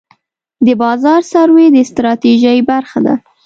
د 0.65 0.67
بازار 0.81 1.21
سروې 1.31 1.67
د 1.75 1.77
ستراتیژۍ 1.89 2.59
برخه 2.71 2.99
ده. 3.05 3.13